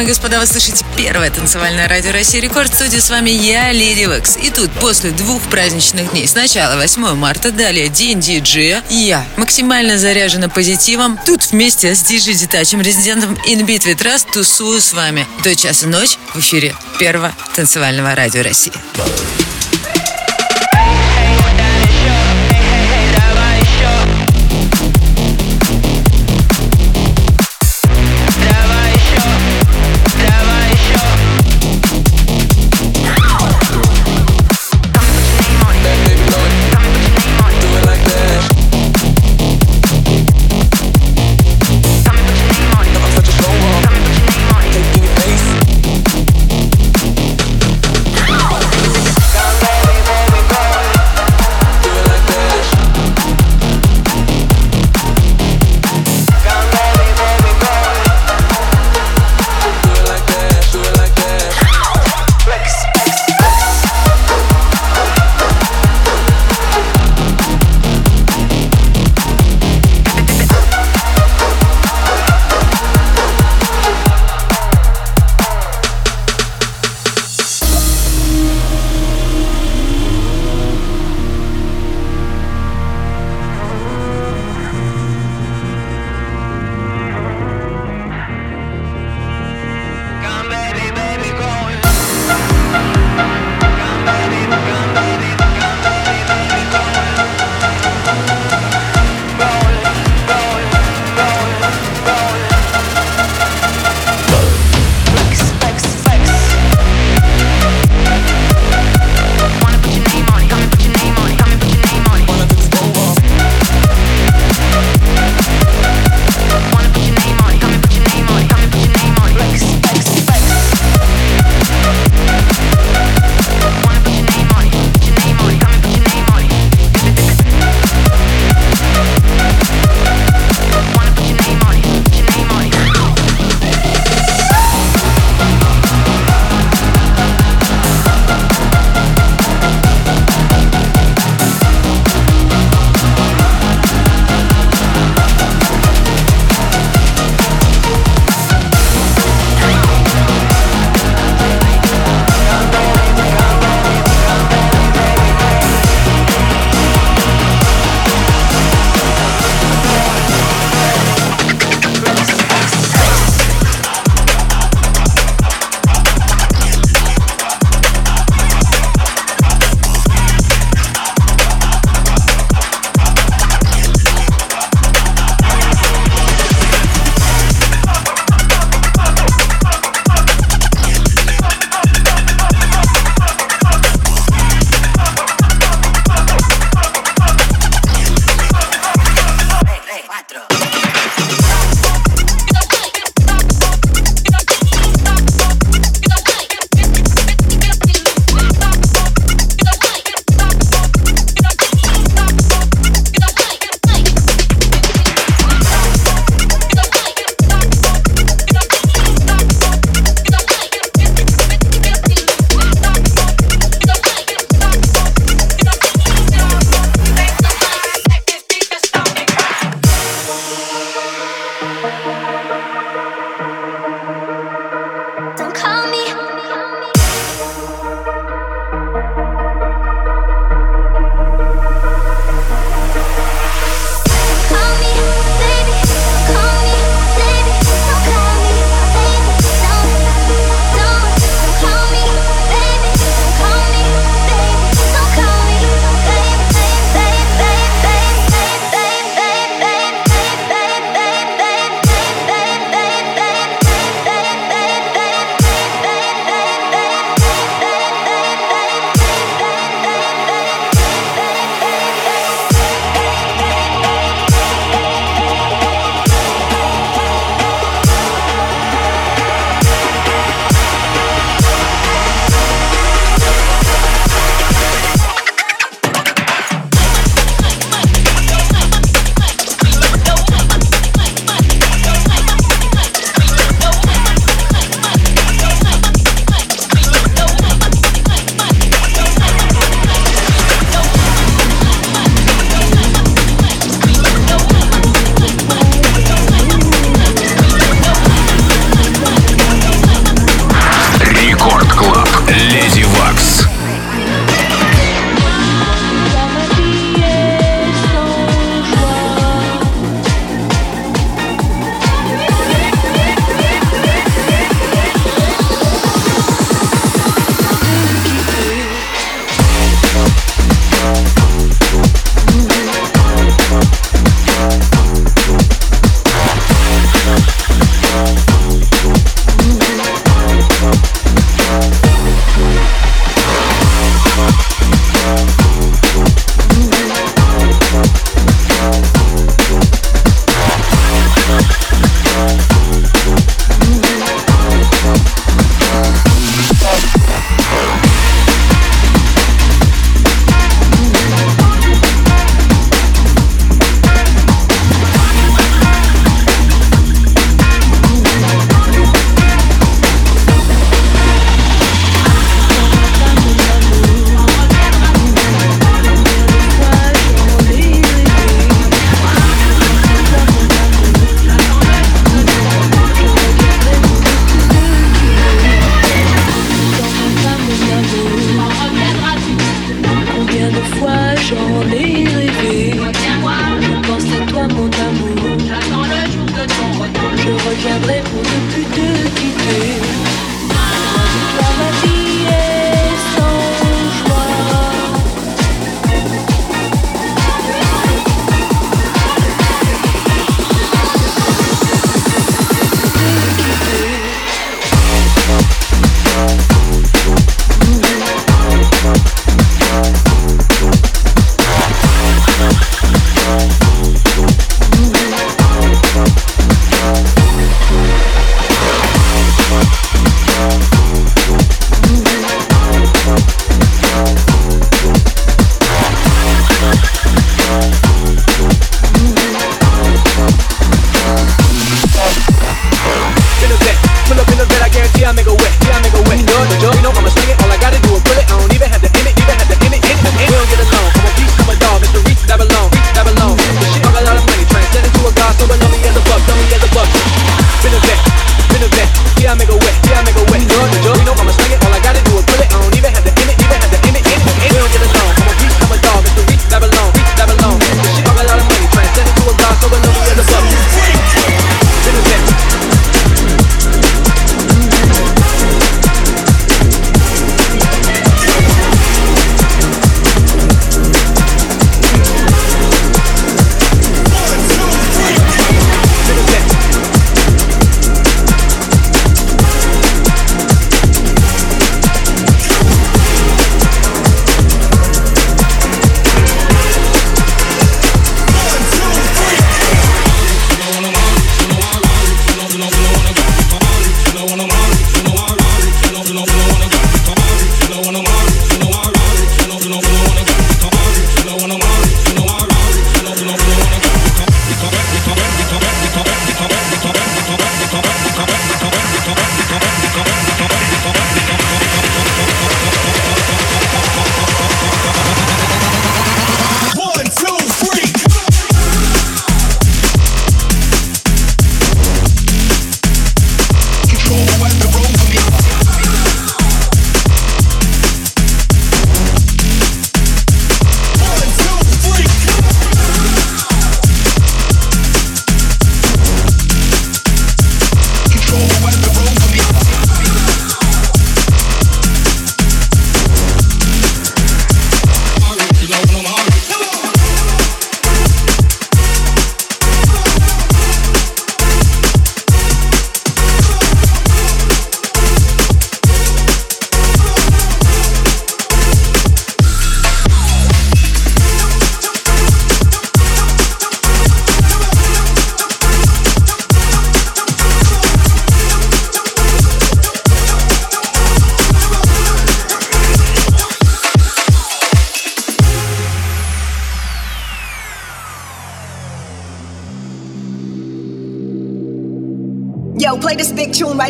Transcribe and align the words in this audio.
Дамы 0.00 0.04
и 0.04 0.06
господа, 0.06 0.40
вы 0.40 0.46
слышите 0.46 0.84
первое 0.96 1.30
танцевальное 1.30 1.88
радио 1.88 2.12
России 2.12 2.40
Рекорд. 2.40 2.70
В 2.72 2.74
студии 2.74 2.98
с 2.98 3.10
вами 3.10 3.30
я, 3.30 3.72
Леди 3.72 4.08
Векс. 4.08 4.36
И 4.36 4.50
тут 4.50 4.70
после 4.72 5.10
двух 5.10 5.42
праздничных 5.42 6.12
дней, 6.12 6.26
сначала 6.26 6.76
8 6.76 7.14
марта, 7.14 7.50
далее 7.50 7.88
День 7.88 8.20
диджея, 8.20 8.82
я 8.88 9.24
максимально 9.36 9.98
заряжена 9.98 10.48
позитивом. 10.48 11.18
Тут 11.26 11.50
вместе 11.50 11.94
с 11.94 12.02
диджей 12.02 12.34
Детачем, 12.34 12.80
резидентом 12.80 13.34
Beat 13.34 13.94
Trust, 13.94 14.32
тусую 14.32 14.80
с 14.80 14.92
вами 14.92 15.26
до 15.44 15.54
часа 15.54 15.86
ночи 15.86 16.16
в 16.34 16.38
эфире 16.38 16.74
первого 16.98 17.34
танцевального 17.54 18.14
радио 18.14 18.42
России. 18.42 18.72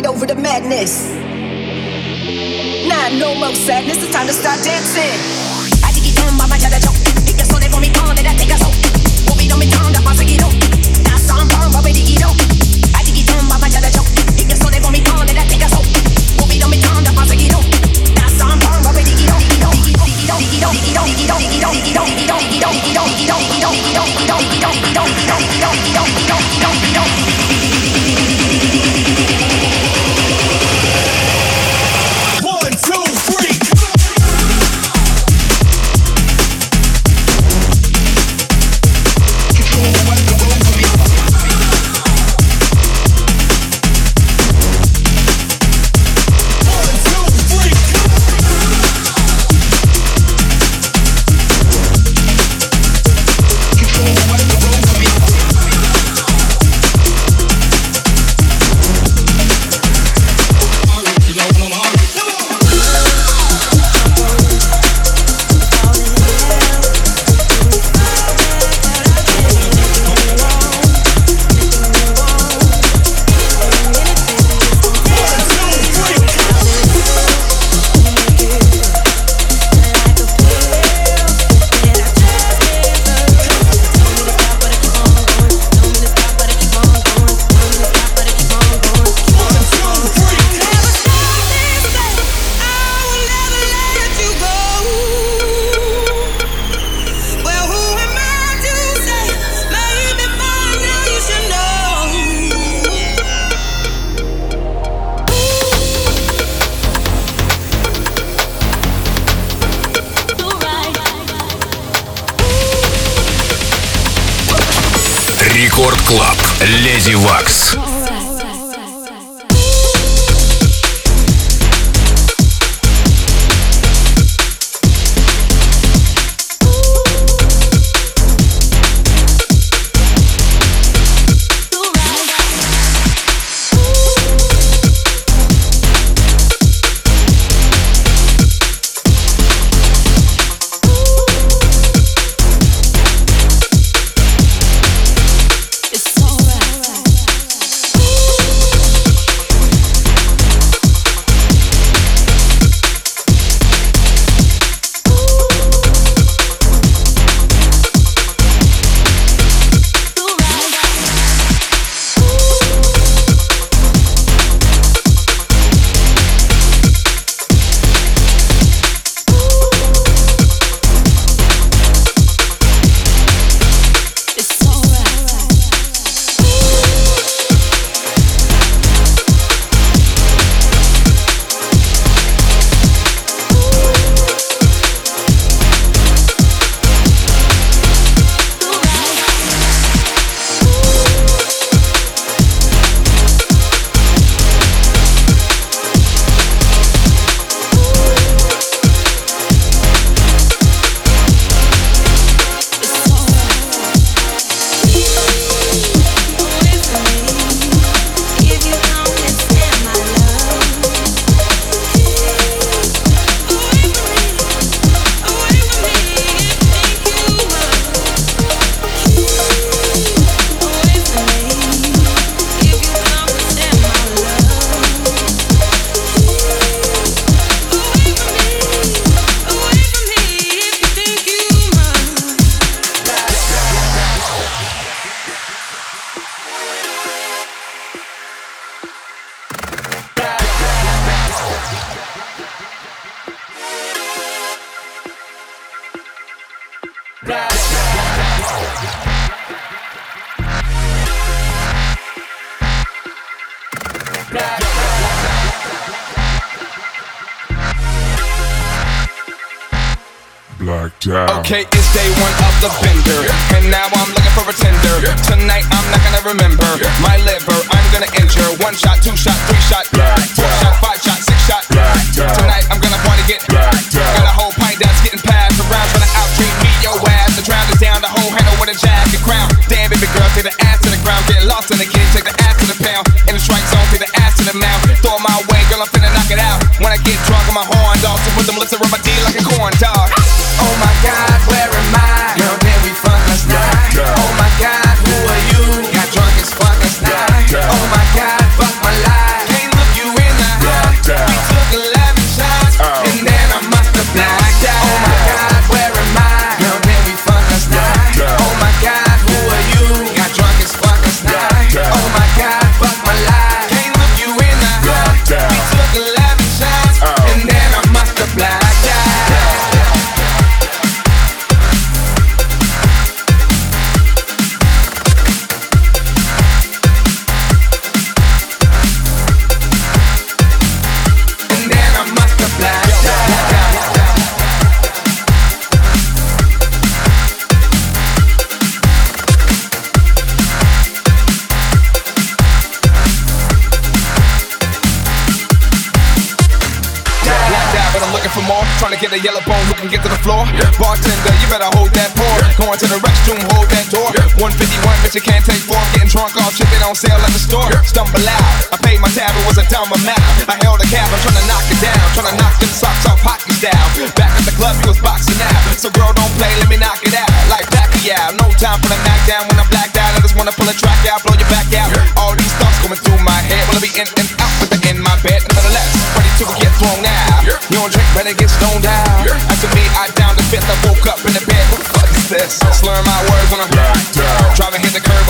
Over 0.05 0.30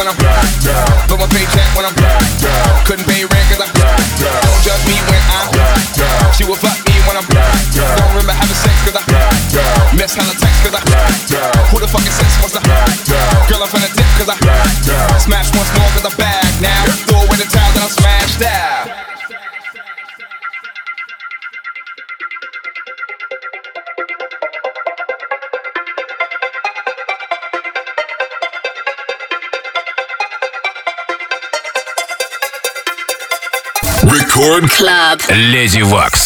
when 0.01 0.09
I'm 0.09 0.17
blacked 0.17 0.65
out. 0.65 1.05
Blow 1.05 1.17
my 1.21 1.29
paycheck 1.29 1.69
when 1.77 1.85
I'm 1.85 1.93
blacked 1.93 2.41
out. 2.41 2.89
Couldn't 2.89 3.05
pay 3.05 3.21
rent 3.21 3.45
cause 3.53 3.61
I'm 3.61 3.69
blacked 3.77 4.25
out. 4.25 4.41
Don't 4.41 4.61
judge 4.65 4.81
me 4.89 4.97
when 5.05 5.21
I'm 5.29 5.45
blacked 5.53 6.01
out. 6.01 6.33
She 6.33 6.41
will 6.41 6.57
fuck 6.57 6.73
me 6.89 6.97
when 7.05 7.21
I'm 7.21 7.27
blacked 7.29 7.77
out. 7.77 8.01
Don't 8.01 8.09
remember 8.17 8.33
having 8.33 8.57
sex 8.57 8.73
cause 8.81 8.97
I'm 8.97 9.05
blacked 9.05 9.53
out. 9.61 9.93
Miss 9.93 10.17
hella 10.17 10.33
text 10.33 10.57
cause 10.65 10.73
I'm 10.73 10.85
blacked 10.89 11.37
out. 11.37 11.53
Who 11.69 11.77
the 11.77 11.85
fuck 11.85 12.01
is 12.01 12.17
sex 12.17 12.33
wants 12.41 12.57
to 12.57 12.65
blacked 12.65 13.13
out? 13.13 13.45
Girl, 13.45 13.61
I'm 13.61 13.69
finna 13.69 13.93
dip 13.93 14.09
cause 14.17 14.29
I'm 14.33 14.41
blacked 14.41 14.89
out. 14.89 15.10
Рекорд 34.41 34.71
Клаб. 34.71 35.21
Леди 35.29 35.81
Вакс. 35.83 36.20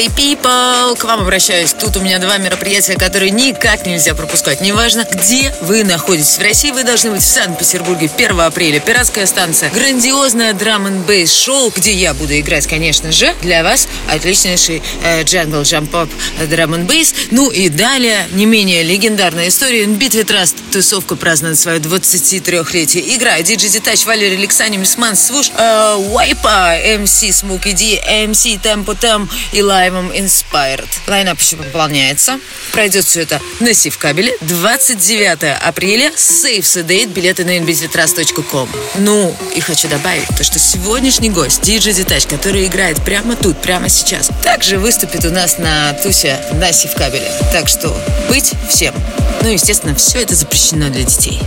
party 0.00 0.14
people. 0.14 0.94
Come 0.96 1.19
on, 1.19 1.19
обращаюсь. 1.30 1.72
Тут 1.74 1.96
у 1.96 2.00
меня 2.00 2.18
два 2.18 2.38
мероприятия, 2.38 2.96
которые 2.96 3.30
никак 3.30 3.86
нельзя 3.86 4.16
пропускать. 4.16 4.60
Неважно, 4.60 5.06
где 5.08 5.54
вы 5.60 5.84
находитесь. 5.84 6.38
В 6.38 6.42
России 6.42 6.72
вы 6.72 6.82
должны 6.82 7.12
быть 7.12 7.22
в 7.22 7.24
Санкт-Петербурге 7.24 8.10
1 8.12 8.40
апреля. 8.40 8.80
Пиратская 8.80 9.26
станция. 9.26 9.70
Грандиозное 9.70 10.54
драм 10.54 10.88
н 10.88 11.02
бейс 11.02 11.32
шоу, 11.32 11.70
где 11.70 11.92
я 11.92 12.14
буду 12.14 12.36
играть, 12.36 12.66
конечно 12.66 13.12
же, 13.12 13.32
для 13.42 13.62
вас 13.62 13.86
отличнейший 14.08 14.82
э, 15.04 15.22
джангл, 15.22 15.62
джамп-поп, 15.62 16.10
драм 16.48 16.74
н 16.74 16.86
бейс. 16.86 17.14
Ну 17.30 17.48
и 17.48 17.68
далее, 17.68 18.26
не 18.32 18.44
менее 18.44 18.82
легендарная 18.82 19.46
история. 19.46 19.86
Битве 19.86 20.24
Траст. 20.24 20.56
Тусовка 20.72 21.14
празднует 21.14 21.60
свое 21.60 21.78
23-летие. 21.78 23.16
Игра 23.16 23.40
Диджи 23.40 23.68
Детач, 23.68 24.04
Валерий 24.04 24.36
Александров, 24.36 24.80
Мисман, 24.80 25.14
Свуш, 25.14 25.52
э, 25.56 25.94
Вайпа, 26.08 26.74
МС 26.98 27.22
Смуки 27.30 27.70
Ди, 27.70 28.00
MC 28.26 28.48
Tempo 28.60 28.96
Там 28.96 29.30
и 29.52 29.62
Лаймом 29.62 30.10
Inspired. 30.10 30.88
Line-up 31.20 31.38
еще 31.38 31.56
пополняется. 31.56 32.40
Пройдет 32.72 33.04
все 33.04 33.20
это 33.20 33.42
на 33.60 33.74
Севкабеле. 33.74 34.32
29 34.40 35.58
апреля. 35.60 36.10
Save 36.16 36.60
the 36.62 36.82
date. 36.82 37.12
Билеты 37.12 37.44
на 37.44 37.58
inbeatwetrust.com. 37.58 38.70
Ну, 38.94 39.36
и 39.54 39.60
хочу 39.60 39.86
добавить 39.88 40.28
то, 40.28 40.42
что 40.42 40.58
сегодняшний 40.58 41.28
гость, 41.28 41.60
диджей 41.60 41.92
Детач, 41.92 42.24
который 42.24 42.64
играет 42.64 43.04
прямо 43.04 43.36
тут, 43.36 43.60
прямо 43.60 43.90
сейчас, 43.90 44.30
также 44.42 44.78
выступит 44.78 45.26
у 45.26 45.30
нас 45.30 45.58
на 45.58 45.92
тусе 45.92 46.40
на 46.54 46.72
Севкабеле. 46.72 47.30
Так 47.52 47.68
что 47.68 47.94
быть 48.30 48.54
всем. 48.70 48.94
Ну, 49.42 49.50
естественно, 49.50 49.94
все 49.94 50.20
это 50.20 50.34
запрещено 50.34 50.88
для 50.88 51.02
детей. 51.02 51.38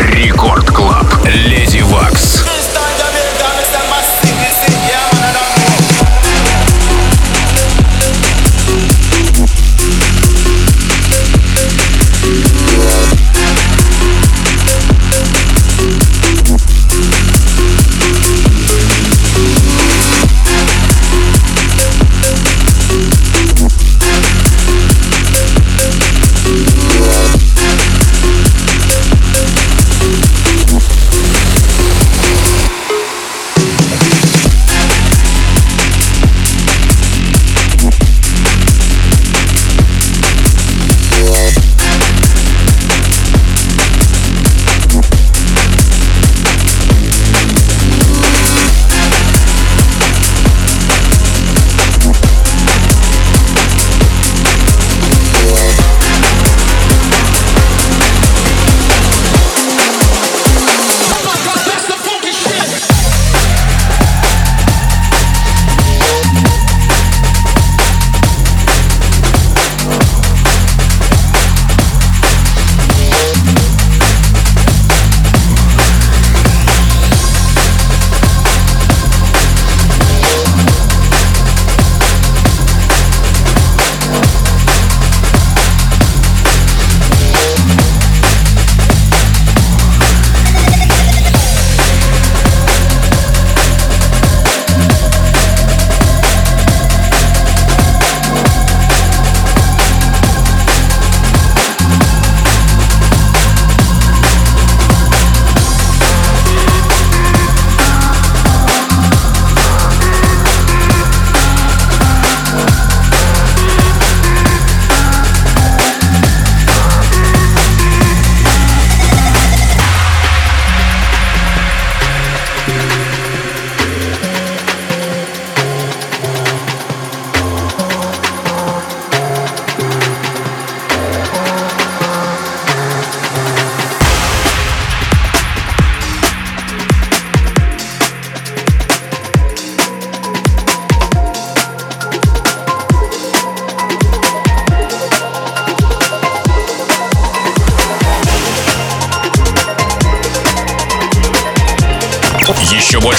Record 0.00 0.66
Club. 0.72 1.06
Lady 1.24 1.82
Waks. 1.82 2.42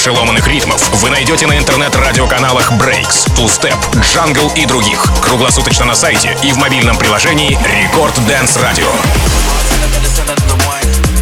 перешеломанных 0.05 0.47
ритмов 0.47 0.87
вы 1.01 1.09
найдете 1.09 1.47
на 1.47 1.57
интернет-радиоканалах 1.57 2.73
Breaks, 2.73 3.27
Two 3.35 3.47
Step, 3.47 3.75
Jungle 4.01 4.53
и 4.53 4.67
других. 4.67 5.03
Круглосуточно 5.23 5.83
на 5.83 5.95
сайте 5.95 6.37
и 6.43 6.51
в 6.51 6.57
мобильном 6.57 6.95
приложении 6.95 7.57
Record 7.57 8.13
Dance 8.27 8.55
Radio. 8.61 8.87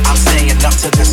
I'm 0.06 0.18
saying 0.18 0.66
up 0.66 0.76
to 0.76 0.90
this 0.98 1.13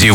Леди 0.00 0.12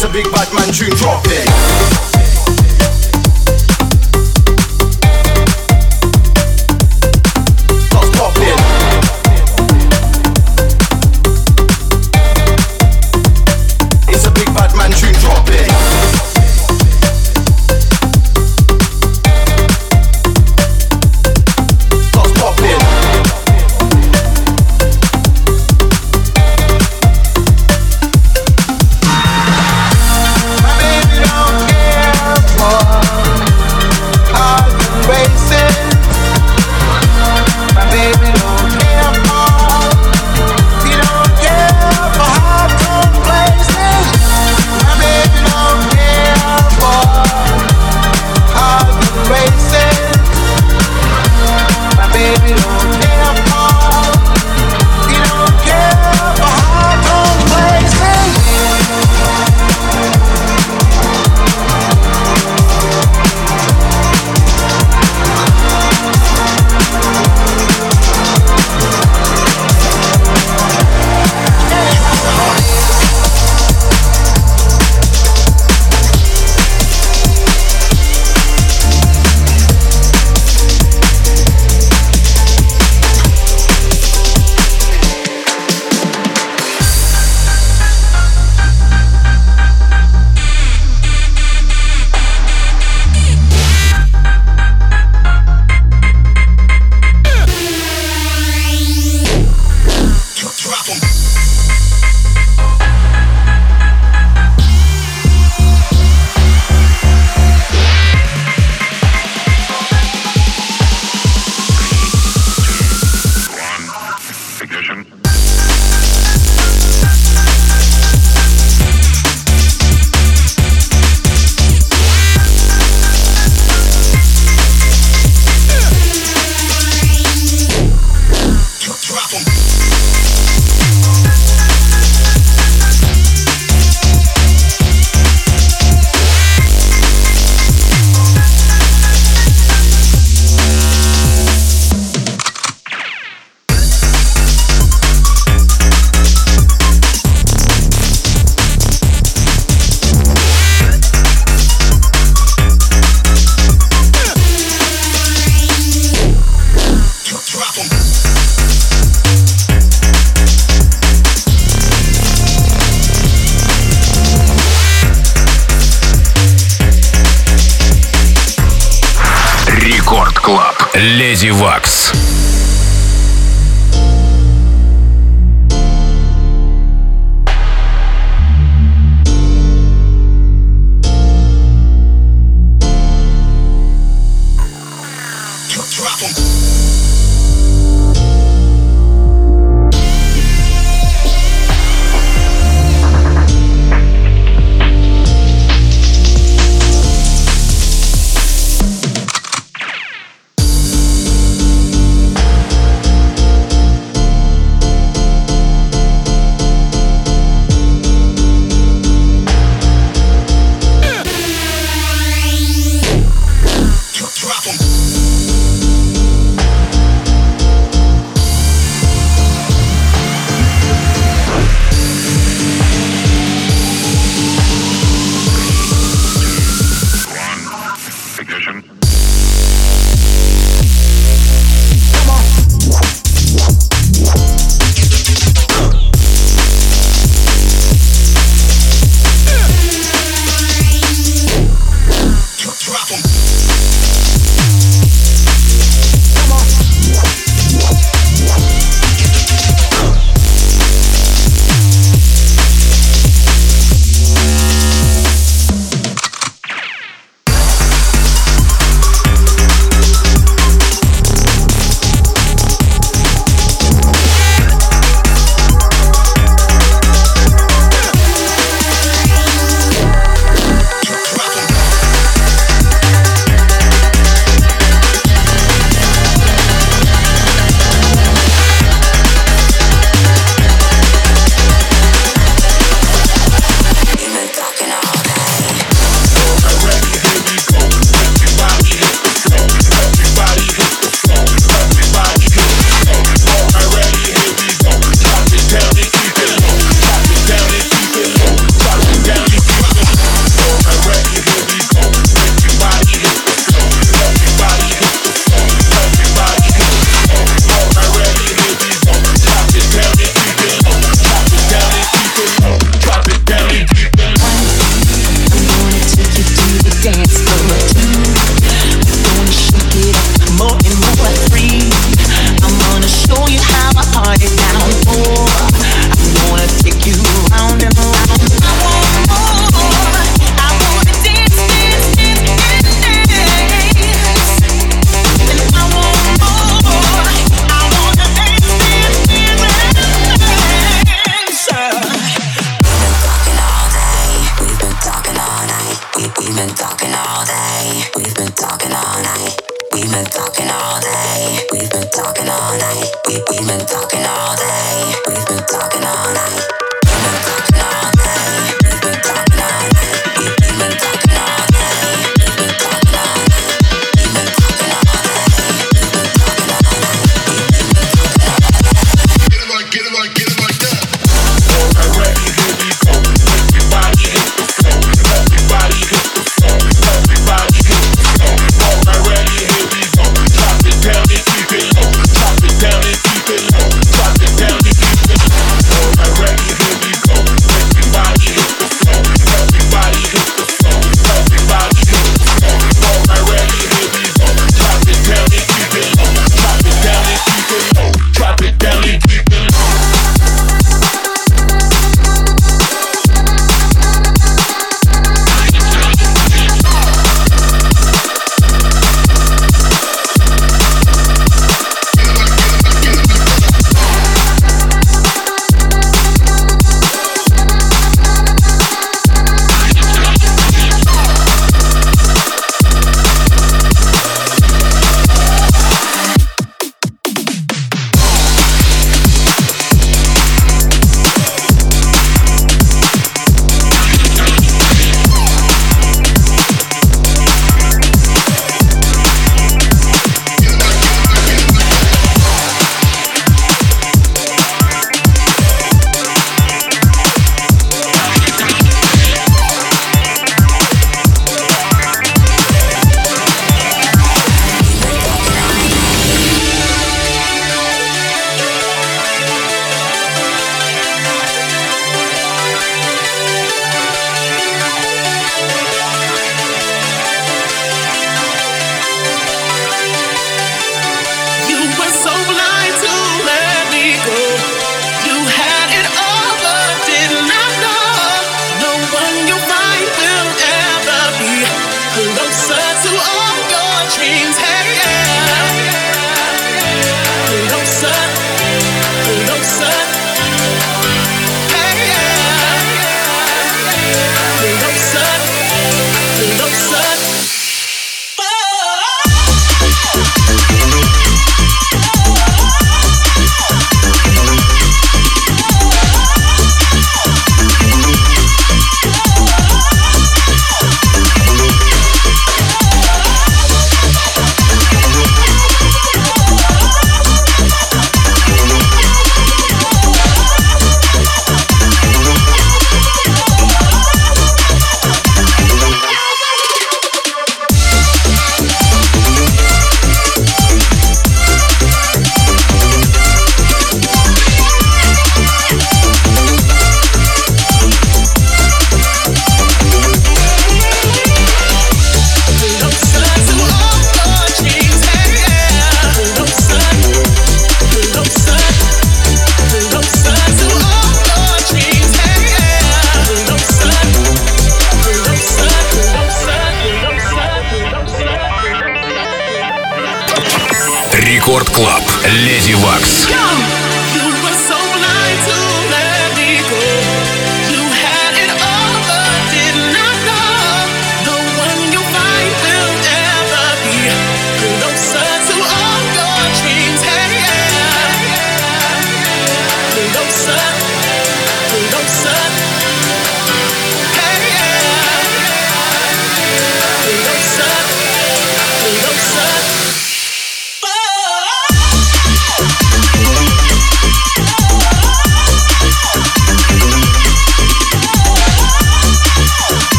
It's 0.00 0.04
a 0.04 0.08
big 0.12 0.30
bad 0.30 0.54
man 0.54 0.72
tune, 0.72 0.90
drop 0.90 1.24
it. 1.26 2.17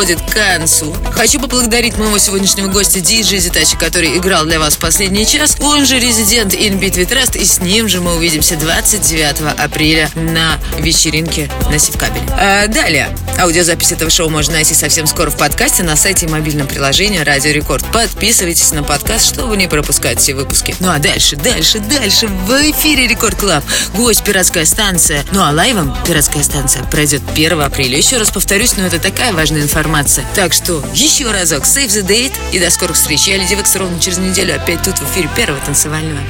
Подходит 0.00 0.22
к 0.22 0.32
концу. 0.32 0.96
Хочу 1.12 1.38
поблагодарить 1.38 1.98
моего 1.98 2.16
сегодняшнего 2.16 2.68
гостя 2.68 3.00
диджея 3.00 3.36
Детача, 3.36 3.76
который 3.76 4.16
играл 4.16 4.46
для 4.46 4.58
вас 4.58 4.76
последний 4.76 5.26
час. 5.26 5.58
Он 5.60 5.84
же 5.84 5.98
резидент 5.98 6.54
In 6.54 6.80
Beat 6.80 6.94
We 6.94 7.10
Trust, 7.10 7.38
и 7.38 7.44
с 7.44 7.60
ним 7.60 7.86
же 7.86 8.00
мы 8.00 8.16
увидимся 8.16 8.56
29 8.56 9.60
апреля 9.60 10.08
на 10.14 10.58
вечеринке 10.78 11.50
на 11.70 11.78
Севкабеле. 11.78 12.26
А 12.30 12.66
далее, 12.66 13.14
аудиозапись 13.40 13.92
этого 13.92 14.10
шоу 14.10 14.28
можно 14.28 14.54
найти 14.54 14.74
совсем 14.74 15.06
скоро 15.06 15.30
в 15.30 15.36
подкасте 15.36 15.82
на 15.82 15.96
сайте 15.96 16.26
и 16.26 16.28
мобильном 16.28 16.66
приложении 16.66 17.18
Радио 17.18 17.52
Рекорд. 17.52 17.84
Подписывайтесь 17.92 18.72
на 18.72 18.82
подкаст, 18.82 19.26
чтобы 19.26 19.56
не 19.56 19.66
пропускать 19.66 20.20
все 20.20 20.34
выпуски. 20.34 20.74
Ну 20.80 20.90
а 20.90 20.98
дальше, 20.98 21.36
дальше, 21.36 21.78
дальше 21.78 22.26
в 22.26 22.50
эфире 22.70 23.06
Record 23.06 23.38
Club. 23.38 23.64
Гость 23.94 24.22
«Пиратская 24.24 24.64
станция». 24.64 25.24
Ну 25.32 25.42
а 25.42 25.50
live 25.50 25.81
ом 25.81 25.96
«Пиратская 26.06 26.42
станция» 26.42 26.84
пройдет 26.84 27.22
1 27.32 27.60
апреля. 27.60 27.96
Еще 27.96 28.18
раз 28.18 28.30
повторюсь, 28.30 28.76
но 28.76 28.86
это 28.86 28.98
такая 28.98 29.32
важная 29.32 29.62
информация. 29.62 30.24
Так 30.34 30.52
что 30.52 30.84
еще 30.92 31.30
разок, 31.30 31.64
save 31.64 31.88
the 31.88 32.06
date 32.06 32.34
и 32.52 32.58
до 32.58 32.70
скорых 32.70 32.96
встреч. 32.96 33.26
Я 33.26 33.38
Lady 33.38 33.54
Waks 33.54 33.74
ровно 33.76 33.98
через 34.00 34.18
неделю 34.18 34.54
опять 34.54 34.82
тут 34.82 34.98
в 34.98 35.12
эфире 35.12 35.30
первого 35.34 35.60
танцевального. 35.64 36.20